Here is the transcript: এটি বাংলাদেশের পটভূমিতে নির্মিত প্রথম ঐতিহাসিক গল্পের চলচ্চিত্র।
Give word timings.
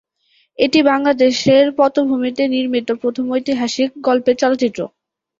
এটি 0.59 0.79
বাংলাদেশের 0.89 1.65
পটভূমিতে 1.77 2.43
নির্মিত 2.47 2.87
প্রথম 3.01 3.25
ঐতিহাসিক 3.35 3.89
গল্পের 4.07 4.35
চলচ্চিত্র। 4.41 4.79